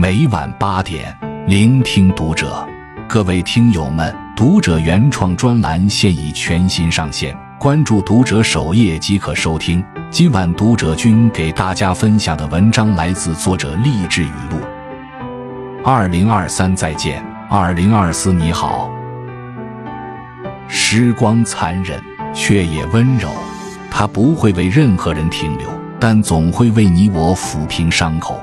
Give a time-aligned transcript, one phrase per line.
[0.00, 1.12] 每晚八点，
[1.48, 2.64] 聆听读者。
[3.08, 9.84] 各位听友们，读者原创专栏现已全新上线，关注读者首页即可收听。
[10.08, 14.60] 今晚读者君给大家分享的文章来自作者励志语录。
[15.84, 17.20] 二零二三再见，
[17.50, 18.88] 二零二四你好。
[20.68, 22.00] 时光残忍，
[22.32, 23.30] 却也温柔，
[23.90, 25.68] 它不会为任何人停留，
[25.98, 28.40] 但总会为你我抚平伤口。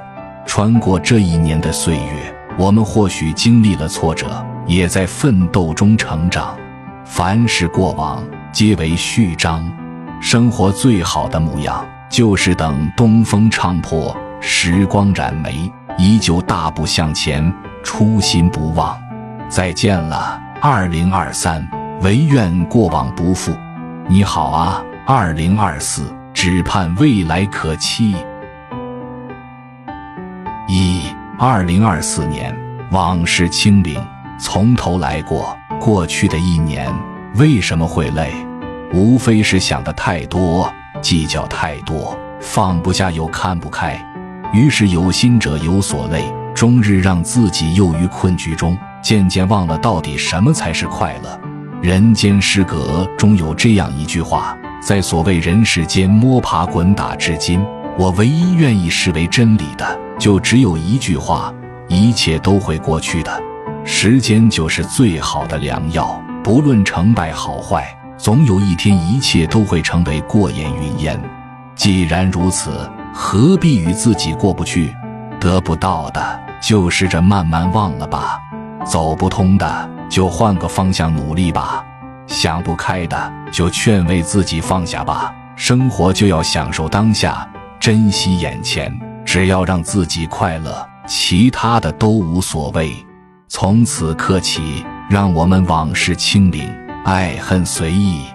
[0.56, 6.56] 穿过这一年的岁月，我们或许经历了挫折，也在奋斗中成长。
[7.04, 8.24] 凡是过往，
[8.54, 9.70] 皆为序章。
[10.22, 18.98] 生活最好的模样，就是等东风唱破，时光染眉，依旧大步向前，初心不忘。
[19.50, 21.68] 再见了，二零二三，
[22.02, 23.54] 唯愿过往不负。
[24.08, 28.16] 你好啊，二零二四，只盼未来可期。
[31.38, 32.56] 二零二四年，
[32.92, 34.02] 往事清零，
[34.40, 35.56] 从头来过。
[35.82, 36.90] 过去的一年，
[37.36, 38.32] 为什么会累？
[38.94, 44.00] 无非是想的太多，计较太多，放不下又看不开，
[44.54, 51.38] 于是有心者有所累，终日让自己囿于困局中，渐渐忘了到底什么才是快乐。
[51.82, 57.62] 人间失格中有这样一句话：在所谓人世间摸爬滚打至今，
[57.98, 61.54] 我唯一愿意视为真理的，就只有一句话：
[61.88, 63.44] 一切都会过去的。
[63.84, 67.86] 时间就是最好的良药，不论成败好坏。
[68.18, 71.22] 总有一天，一切都会成为过眼云烟。
[71.76, 74.96] 既然如此，何必与自己过不去？
[75.40, 78.40] 得不到的，就试着慢慢忘了吧；
[78.86, 81.84] 走不通的，就换个方向努力吧；
[82.26, 85.32] 想不开的，就劝慰自己放下吧。
[85.56, 87.48] 生活就要享受当下，
[87.80, 88.92] 珍惜眼前。
[89.36, 92.96] 只要让自己快乐，其他的都无所谓。
[93.50, 96.74] 从此刻起，让我们往事清零。
[97.04, 98.28] 爱恨随意，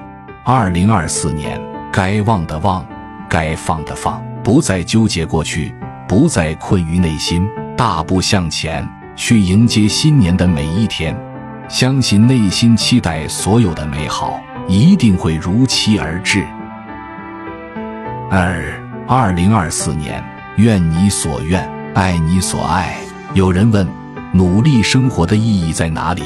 [0.44, 1.58] 二零二四年，
[1.90, 2.86] 该忘的忘，
[3.30, 5.74] 该放的放，不再纠结过去，
[6.06, 8.86] 不再困于内心，大步向前，
[9.16, 11.18] 去迎接新年的每一天。
[11.66, 14.38] 相信内心期待所有的美好，
[14.68, 16.46] 一定会如期而至。
[18.30, 18.62] 二
[19.08, 20.22] 二零二四年，
[20.60, 22.94] 愿你所愿，爱你所爱。
[23.32, 23.88] 有人问，
[24.34, 26.22] 努力生活的意义在哪里？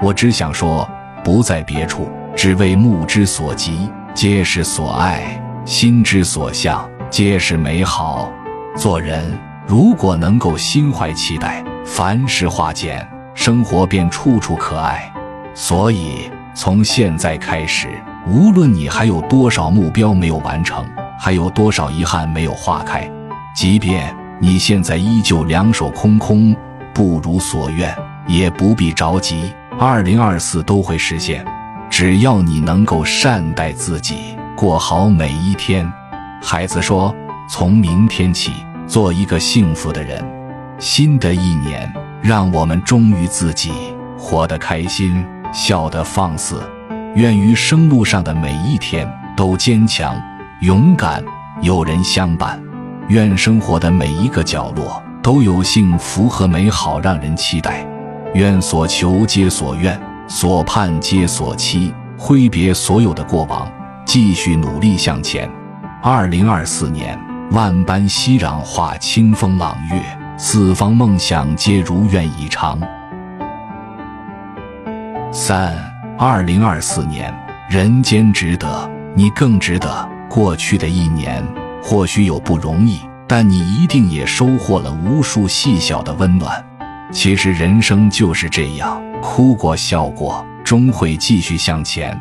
[0.00, 0.88] 我只想说。
[1.24, 8.28] 不在别处，只为目之所及，皆是所爱；心之所向，皆是美好。
[8.76, 15.12] 做人如果能够心怀期待，凡事化简，生活便处处可爱。
[15.54, 17.88] 所以，从现在开始，
[18.26, 20.84] 无论你还有多少目标没有完成，
[21.20, 23.08] 还有多少遗憾没有化开，
[23.54, 26.56] 即便你现在依旧两手空空，
[26.94, 27.94] 不如所愿，
[28.26, 29.52] 也不必着急。
[29.78, 31.44] 二零二四都会实现，
[31.90, 35.90] 只要你能够善待自己，过好每一天。
[36.42, 37.14] 孩子说
[37.48, 38.52] ：“从明天起，
[38.86, 40.24] 做一个幸福的人。”
[40.78, 41.92] 新的一年，
[42.22, 43.70] 让我们忠于自己，
[44.18, 46.62] 活得开心，笑得放肆。
[47.14, 50.20] 愿余生路上的每一天都坚强、
[50.62, 51.22] 勇敢，
[51.60, 52.58] 有人相伴。
[53.12, 57.86] 愿生活的每一个角落都有幸福和美好，让人期待。
[58.32, 61.92] 愿所求皆所愿，所盼皆所期。
[62.16, 63.70] 挥别所有的过往，
[64.06, 65.46] 继续努力向前。
[66.02, 67.18] 二零二四年，
[67.50, 70.02] 万般熙攘化清风朗月，
[70.38, 72.80] 四方梦想皆如愿以偿。
[75.30, 75.76] 三
[76.18, 77.30] 二零二四年，
[77.68, 80.08] 人间值得，你更值得。
[80.30, 81.46] 过去的一年
[81.82, 86.64] 或许有不容易，但你一定也收获了无数细小的温暖。
[87.12, 92.18] 其实人生就是这样，哭过笑过，终会继续向前。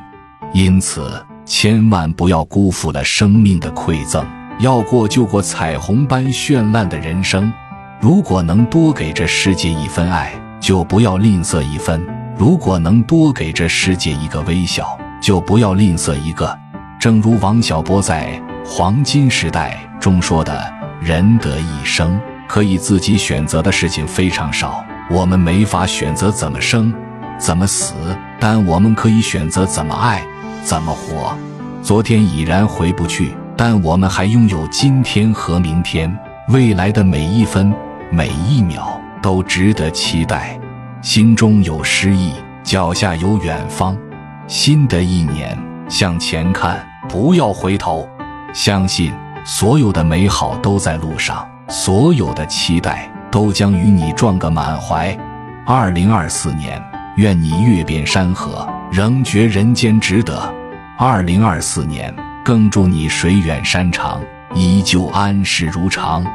[0.51, 4.25] 因此，千万不要辜负了生命的馈赠。
[4.59, 7.51] 要过就过彩虹般绚烂的人生。
[7.99, 11.99] 如果能多给这世界一份爱，就不要吝啬一分；
[12.37, 16.55] 如果能多给这世界一个微笑，就不要吝啬一个。
[16.99, 20.71] 正如王小波在《黄金时代》中说的
[21.01, 26.93] ：“人得一生。”可以自己选择的事情非常少，我们没法选择怎么生，
[27.39, 27.93] 怎么死，
[28.41, 30.21] 但我们可以选择怎么爱，
[30.61, 31.33] 怎么活。
[31.81, 36.13] 昨天已然回不去，但我们还拥有今天和明天，
[36.49, 37.73] 未来的每一分
[38.09, 40.59] 每一秒都值得期待。
[41.01, 42.33] 心中有诗意，
[42.63, 43.97] 脚下有远方。
[44.45, 45.57] 新的一年，
[45.87, 48.05] 向前看，不要回头，
[48.53, 49.13] 相信
[49.45, 51.47] 所有的美好都在路上。
[51.67, 55.17] 所有的期待都将与你撞个满怀。
[55.65, 56.83] 二零二四年，
[57.15, 60.53] 愿你阅遍山河，仍觉人间值得。
[60.97, 62.13] 二零二四年，
[62.43, 64.21] 更祝你水远山长，
[64.53, 66.25] 依旧安适如常。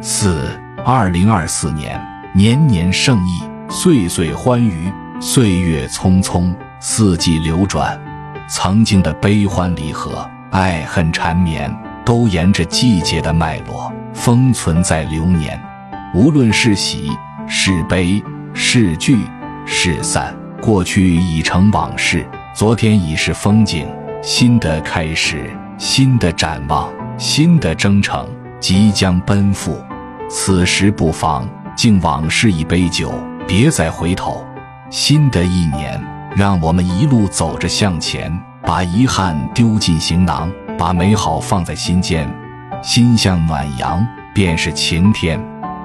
[0.00, 2.04] 四二零二四年，
[2.34, 7.96] 年年胜意，岁岁欢愉，岁月匆匆，四季流转，
[8.48, 11.74] 曾经的悲欢离合、爱恨缠绵，
[12.04, 15.60] 都沿着季节的脉络，封存在流年。
[16.14, 17.10] 无论是喜
[17.48, 19.18] 是悲，是聚
[19.66, 23.88] 是散，过去已成往事，昨天已是风景。
[24.22, 28.28] 新的开始，新的展望，新的征程
[28.60, 29.82] 即将奔赴。
[30.30, 33.12] 此时不妨敬往事一杯酒，
[33.46, 34.44] 别再回头。
[34.90, 36.00] 新的一年，
[36.36, 42.28] 让我们一路走着向前，把遗憾丢进行囊，把美好放在心间。
[42.82, 44.04] 心向暖阳，
[44.34, 45.40] 便是晴天。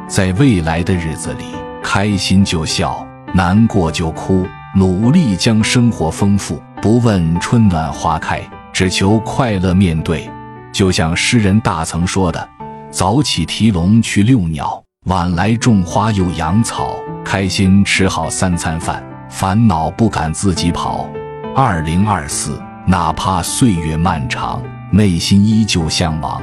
[0.08, 1.46] 在未来的日子里，
[1.84, 6.62] 开心就笑，难过就哭，努力将生活丰富。
[6.82, 8.42] 不问春暖花开，
[8.74, 10.28] 只求快乐面对。
[10.72, 12.50] 就像诗人大曾说的。
[12.90, 16.96] 早起提笼去遛鸟，晚来种花又养草。
[17.24, 21.08] 开心吃好三餐饭，烦恼不敢自己跑。
[21.56, 24.62] 二零二四，哪怕岁月漫长，
[24.92, 26.42] 内心依旧向往。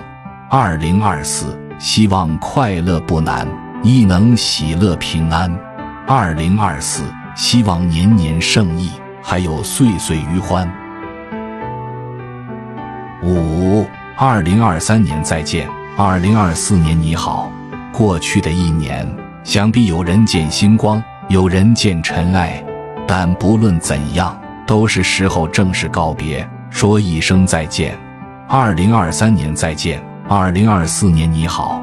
[0.48, 3.46] 二零二四，希望快乐不难，
[3.82, 5.52] 亦能喜乐平安。
[6.06, 7.02] 二零二四，
[7.34, 8.92] 希望年年胜意，
[9.22, 10.70] 还有岁岁余欢。
[13.22, 13.84] 五
[14.16, 15.68] 二零二三年再见。
[15.98, 17.50] 二零二四年你好，
[17.90, 19.04] 过去的一年，
[19.42, 22.62] 想必有人见星光，有人见尘埃，
[23.06, 27.96] 但不论怎样，都是时候正式告别，说一声再见。
[28.48, 31.82] 二零二三年再见，二零二四年你好，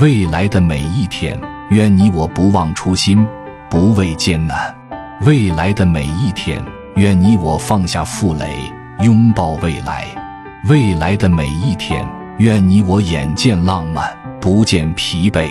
[0.00, 1.40] 未来的每一天，
[1.70, 3.26] 愿你我不忘初心，
[3.70, 4.74] 不畏艰难。
[5.22, 6.62] 未来的每一天，
[6.96, 8.58] 愿你我放下负累，
[9.00, 10.06] 拥抱未来。
[10.68, 12.06] 未来的每一天。
[12.38, 15.48] 愿你我眼见浪漫，不见疲惫。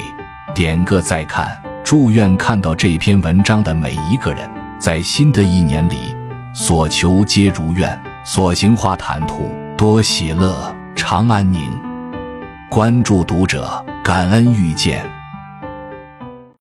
[0.54, 1.48] 点个再看，
[1.81, 4.50] 祝愿看到这篇文章的每一个人，
[4.84, 6.14] 在新的一年里，
[6.54, 11.72] 所求皆如愿，所行化坦途，多喜乐，常安宁。
[12.70, 15.10] 关注读者，感恩遇见。